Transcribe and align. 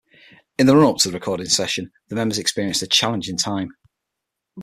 In 0.57 0.65
the 0.65 0.75
run-up 0.75 0.97
to 1.01 1.09
the 1.09 1.13
recording 1.13 1.45
session, 1.45 1.91
the 2.07 2.15
members 2.15 2.39
experienced 2.39 2.81
a 2.81 2.87
challenging 2.87 3.37
time. 3.37 3.69